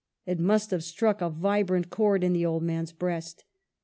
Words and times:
It 0.25 0.39
must 0.39 0.71
have 0.71 0.83
struck 0.83 1.21
a 1.21 1.29
vibrant 1.29 1.91
chord 1.91 2.23
in 2.23 2.33
the 2.33 2.43
old 2.43 2.63
man's 2.63 2.91
breast. 2.91 3.43